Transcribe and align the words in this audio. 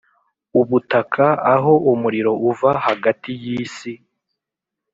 ubutaka 0.59 1.25
aho 1.53 1.73
umuriro 1.91 2.31
uva 2.49 2.71
hagati 2.85 3.29
yisi 3.43 3.93